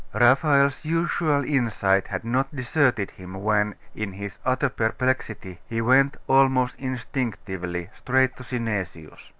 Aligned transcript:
Raphael's 0.15 0.83
usual 0.83 1.45
insight 1.45 2.07
had 2.07 2.23
not 2.23 2.55
deserted 2.55 3.11
him 3.11 3.35
when, 3.35 3.75
in 3.93 4.13
his 4.13 4.39
utter 4.43 4.67
perplexity, 4.69 5.59
he 5.69 5.79
went, 5.79 6.17
almost 6.27 6.75
instinctively, 6.79 7.87
straight 7.95 8.35
to 8.37 8.43
Synesius. 8.43 9.29